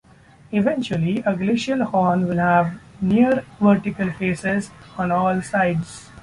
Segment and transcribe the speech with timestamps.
[0.51, 6.09] Eventually, a glacial horn will have near vertical faces on all sides.